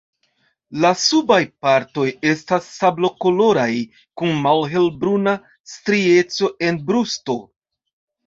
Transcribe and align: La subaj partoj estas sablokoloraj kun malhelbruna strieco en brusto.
La 0.83 0.89
subaj 0.99 1.35
partoj 1.65 2.05
estas 2.29 2.69
sablokoloraj 2.77 3.69
kun 4.21 4.33
malhelbruna 4.47 5.33
strieco 5.75 6.49
en 6.69 6.81
brusto. 6.89 7.37